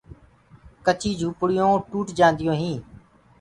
[0.85, 2.81] ڪچيٚ جھوُپڙيونٚ ٽوت جآنديو هينٚ۔